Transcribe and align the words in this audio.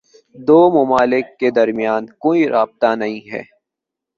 دو 0.47 0.59
ممالک 0.71 1.25
کے 1.39 1.49
درمیان 1.51 2.05
کوئی 2.19 2.47
رابطہ 2.49 2.95
نہیں 2.95 3.21
ہے۔ 3.31 3.43